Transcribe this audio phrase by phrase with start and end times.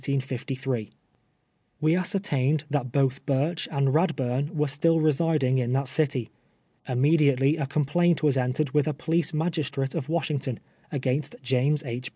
[1.79, 6.31] We ascertained that both Ijurch and riadl)urn were still residing in that city.
[6.89, 10.59] lunuediately a complaint was entered with a police magistrate of Washington,
[10.91, 12.01] against James II.